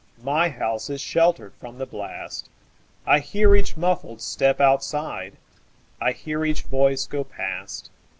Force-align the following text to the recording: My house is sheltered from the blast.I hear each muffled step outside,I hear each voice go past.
My 0.23 0.49
house 0.49 0.89
is 0.89 0.99
sheltered 0.99 1.53
from 1.53 1.77
the 1.77 1.85
blast.I 1.85 3.19
hear 3.19 3.55
each 3.55 3.77
muffled 3.77 4.19
step 4.19 4.59
outside,I 4.59 6.11
hear 6.13 6.43
each 6.43 6.63
voice 6.63 7.05
go 7.05 7.23
past. 7.23 7.91